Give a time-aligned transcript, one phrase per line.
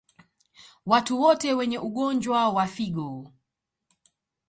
[0.85, 3.33] Watu wote wenye ugonjwa wa figo